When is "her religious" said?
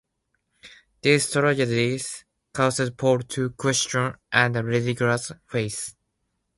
4.33-5.31